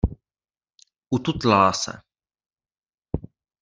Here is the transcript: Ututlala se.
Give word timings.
Ututlala 1.17 1.71
se. 1.81 1.93